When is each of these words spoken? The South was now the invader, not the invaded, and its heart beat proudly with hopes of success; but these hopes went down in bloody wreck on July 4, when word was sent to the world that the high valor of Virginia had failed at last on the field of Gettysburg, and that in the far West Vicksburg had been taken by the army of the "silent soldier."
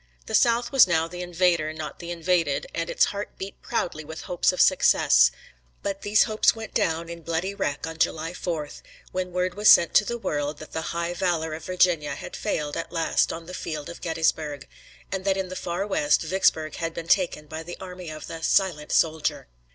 The 0.25 0.33
South 0.33 0.71
was 0.71 0.87
now 0.87 1.07
the 1.07 1.21
invader, 1.21 1.71
not 1.73 1.99
the 1.99 2.09
invaded, 2.09 2.65
and 2.73 2.89
its 2.89 3.05
heart 3.13 3.37
beat 3.37 3.61
proudly 3.61 4.03
with 4.03 4.21
hopes 4.21 4.51
of 4.51 4.59
success; 4.59 5.29
but 5.83 6.01
these 6.01 6.23
hopes 6.23 6.55
went 6.55 6.73
down 6.73 7.07
in 7.07 7.21
bloody 7.21 7.53
wreck 7.53 7.85
on 7.85 7.99
July 7.99 8.33
4, 8.33 8.67
when 9.11 9.31
word 9.31 9.53
was 9.53 9.69
sent 9.69 9.93
to 9.93 10.03
the 10.03 10.17
world 10.17 10.57
that 10.57 10.71
the 10.71 10.81
high 10.97 11.13
valor 11.13 11.53
of 11.53 11.65
Virginia 11.65 12.15
had 12.15 12.35
failed 12.35 12.75
at 12.75 12.91
last 12.91 13.31
on 13.31 13.45
the 13.45 13.53
field 13.53 13.89
of 13.89 14.01
Gettysburg, 14.01 14.67
and 15.11 15.23
that 15.23 15.37
in 15.37 15.49
the 15.49 15.55
far 15.55 15.85
West 15.85 16.23
Vicksburg 16.23 16.77
had 16.77 16.95
been 16.95 17.07
taken 17.07 17.45
by 17.45 17.61
the 17.61 17.77
army 17.79 18.09
of 18.09 18.25
the 18.25 18.41
"silent 18.41 18.91
soldier." 18.91 19.49